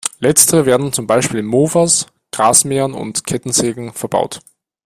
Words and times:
Letztere 0.17 0.65
werden 0.65 0.91
zum 0.93 1.05
Beispiel 1.05 1.41
in 1.41 1.45
Mofas, 1.45 2.07
Rasenmähern 2.33 2.93
und 2.95 3.23
Kettensägen 3.27 3.93
verbaut. 3.93 4.39